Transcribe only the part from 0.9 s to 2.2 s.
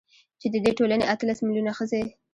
اتـلس مـيلـيونـه ښـځـې.